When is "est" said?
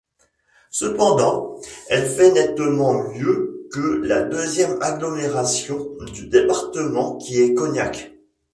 7.39-7.53